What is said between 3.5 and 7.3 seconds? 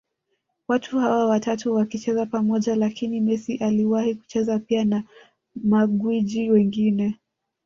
aliwahi kuchezaji pia na magwiji wengine